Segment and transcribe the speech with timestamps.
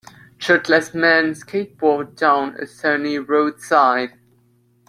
[0.39, 4.17] Shirtless man skateboards down a sunny roadside